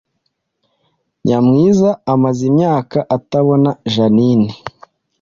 Nyamwiza 1.25 1.89
amaze 2.13 2.41
imyaka 2.51 2.97
atabona 3.17 3.69
Jeaninne 3.93 4.51